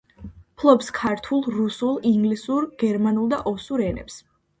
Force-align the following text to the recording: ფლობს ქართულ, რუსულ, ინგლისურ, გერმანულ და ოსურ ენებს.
ფლობს 0.61 0.87
ქართულ, 0.99 1.43
რუსულ, 1.55 1.99
ინგლისურ, 2.11 2.67
გერმანულ 2.85 3.29
და 3.35 3.41
ოსურ 3.53 3.85
ენებს. 3.91 4.17